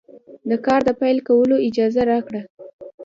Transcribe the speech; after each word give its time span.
د 0.49 0.51
کار 0.65 0.81
د 0.87 0.89
پیل 0.99 1.17
کولو 1.27 1.55
اجازه 1.67 2.01
راکړه. 2.11 2.41